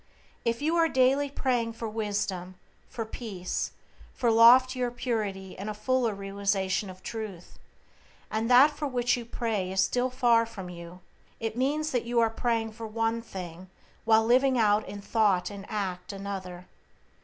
[0.43, 2.55] If you are daily praying for wisdom,
[2.89, 3.71] for peace,
[4.15, 7.59] for loftier purity and a fuller realization of Truth,
[8.31, 11.01] and that for which you pray is still far from you,
[11.39, 13.69] it means that you are praying for one thing
[14.03, 16.65] while living out in thought and act another.